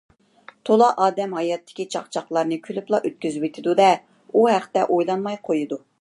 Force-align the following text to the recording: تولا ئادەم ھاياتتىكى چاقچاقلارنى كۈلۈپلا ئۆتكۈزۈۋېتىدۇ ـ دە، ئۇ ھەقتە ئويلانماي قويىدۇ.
تولا 0.69 0.87
ئادەم 1.07 1.35
ھاياتتىكى 1.39 1.85
چاقچاقلارنى 1.97 2.59
كۈلۈپلا 2.69 3.03
ئۆتكۈزۈۋېتىدۇ 3.09 3.77
ـ 3.77 3.79
دە، 3.81 3.91
ئۇ 4.33 4.51
ھەقتە 4.57 4.89
ئويلانماي 4.97 5.43
قويىدۇ. 5.51 5.85